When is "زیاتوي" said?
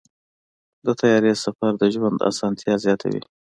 2.85-3.21